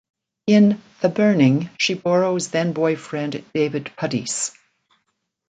In 0.47 0.81
"The 1.01 1.09
Burning" 1.09 1.69
she 1.77 1.93
borrows 1.93 2.47
then-boyfriend 2.47 3.45
David 3.53 3.91
Puddy's. 3.97 4.51